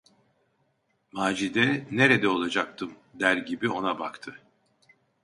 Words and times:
Macide, 1.11 1.87
"Nerede 1.91 2.27
olacaktım?" 2.27 2.93
der 3.13 3.37
gibi 3.37 3.69
ona 3.69 3.99
baktı. 3.99 4.41